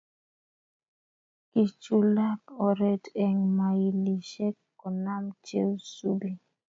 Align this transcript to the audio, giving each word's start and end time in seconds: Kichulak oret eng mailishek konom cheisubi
Kichulak 1.51 2.43
oret 2.67 3.03
eng 3.23 3.39
mailishek 3.57 4.57
konom 4.79 5.25
cheisubi 5.45 6.31